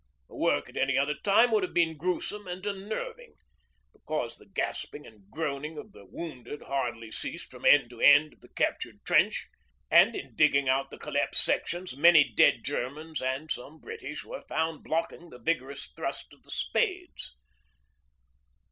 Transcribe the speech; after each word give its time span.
The 0.29 0.35
work 0.35 0.67
at 0.67 0.77
any 0.77 0.97
other 0.97 1.13
time 1.13 1.51
would 1.51 1.61
have 1.61 1.75
been 1.75 1.95
gruesome 1.95 2.47
and 2.47 2.65
unnerving, 2.65 3.35
because 3.93 4.35
the 4.37 4.47
gasping 4.49 5.05
and 5.05 5.29
groaning 5.29 5.77
of 5.77 5.91
the 5.91 6.07
wounded 6.07 6.63
hardly 6.63 7.11
ceased 7.11 7.51
from 7.51 7.65
end 7.65 7.91
to 7.91 8.01
end 8.01 8.33
of 8.33 8.41
the 8.41 8.47
captured 8.49 9.05
trench, 9.05 9.45
and 9.91 10.15
in 10.15 10.35
digging 10.35 10.67
out 10.67 10.89
the 10.89 10.97
collapsed 10.97 11.43
sections 11.45 11.95
many 11.95 12.23
dead 12.23 12.63
Germans 12.65 13.21
and 13.21 13.51
some 13.51 13.79
British 13.79 14.25
were 14.25 14.41
found 14.41 14.83
blocking 14.83 15.29
the 15.29 15.37
vigorous 15.37 15.89
thrust 15.95 16.33
of 16.33 16.41
the 16.41 16.49
spades. 16.49 17.35